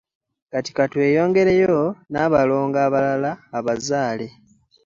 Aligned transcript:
Kati 0.51 0.71
ka 0.77 0.83
tweyongereyo 0.91 1.81
n’abalongo 2.11 2.77
abazaale 2.87 3.47
abalala. 3.57 4.27